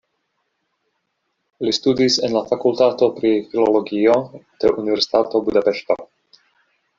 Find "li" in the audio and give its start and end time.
1.67-1.73